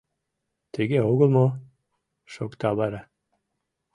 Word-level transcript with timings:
Тыге 0.73 0.99
огыл 1.11 1.29
мо?»— 1.35 1.47
шокта 2.33 2.69
вара. 2.77 3.01